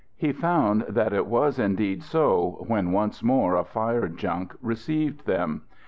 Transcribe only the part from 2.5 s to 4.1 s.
when once more a fire